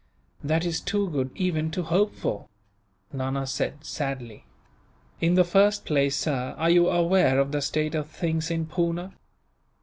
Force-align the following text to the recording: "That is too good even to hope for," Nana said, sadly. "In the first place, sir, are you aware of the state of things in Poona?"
"That 0.43 0.65
is 0.65 0.81
too 0.81 1.11
good 1.11 1.29
even 1.35 1.69
to 1.69 1.83
hope 1.83 2.15
for," 2.15 2.47
Nana 3.13 3.45
said, 3.45 3.85
sadly. 3.85 4.47
"In 5.19 5.35
the 5.35 5.43
first 5.43 5.85
place, 5.85 6.15
sir, 6.15 6.55
are 6.57 6.71
you 6.71 6.89
aware 6.89 7.37
of 7.39 7.51
the 7.51 7.61
state 7.61 7.93
of 7.93 8.07
things 8.09 8.49
in 8.49 8.65
Poona?" 8.65 9.13